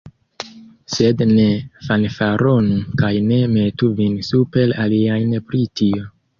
Sed 0.93 1.21
ne 1.31 1.45
fanfaronu 1.89 2.79
kaj 3.03 3.13
ne 3.29 3.39
metu 3.53 3.93
vin 4.03 4.19
super 4.33 4.77
aliajn 4.87 5.41
pri 5.53 5.67
tio. 5.83 6.13